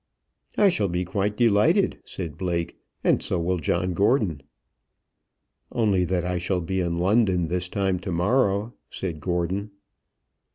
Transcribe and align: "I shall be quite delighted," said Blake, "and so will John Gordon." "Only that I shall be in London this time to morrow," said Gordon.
"I 0.57 0.69
shall 0.69 0.87
be 0.87 1.05
quite 1.05 1.37
delighted," 1.37 1.99
said 2.05 2.35
Blake, 2.35 2.75
"and 3.03 3.21
so 3.21 3.39
will 3.39 3.59
John 3.59 3.93
Gordon." 3.93 4.41
"Only 5.71 6.05
that 6.05 6.25
I 6.25 6.39
shall 6.39 6.59
be 6.61 6.79
in 6.79 6.97
London 6.97 7.49
this 7.49 7.69
time 7.69 7.99
to 7.99 8.11
morrow," 8.11 8.73
said 8.89 9.19
Gordon. 9.19 9.69